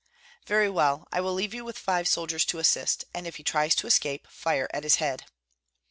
"Very 0.47 0.67
well, 0.67 1.07
I 1.11 1.21
will 1.21 1.35
leave 1.35 1.53
you 1.53 1.63
with 1.63 1.77
five 1.77 2.07
soldiers 2.07 2.43
to 2.45 2.57
assist; 2.57 3.05
and 3.13 3.27
if 3.27 3.35
he 3.35 3.43
tries 3.43 3.75
to 3.75 3.85
escape, 3.85 4.27
fire 4.31 4.67
at 4.73 4.83
his 4.83 4.95
head." 4.95 5.25